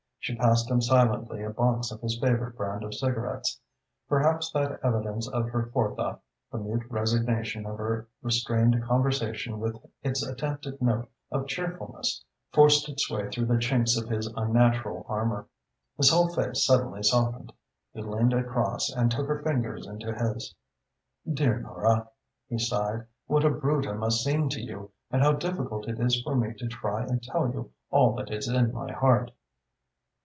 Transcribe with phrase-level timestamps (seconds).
[0.23, 3.59] She passed him silently a box of his favourite brand of cigarettes.
[4.07, 10.21] Perhaps that evidence of her forethought, the mute resignation of her restrained conversation with its
[10.21, 15.47] attempted note of cheerfulness forced its way through the chinks of his unnatural armour.
[15.97, 17.51] His whole face suddenly softened.
[17.91, 20.53] He leaned across and took her fingers into his.
[21.27, 22.07] "Dear Nora,"
[22.47, 26.21] he sighed, "what a brute I must seem to you and how difficult it is
[26.21, 29.31] for me to try and tell you all that is in my heart!"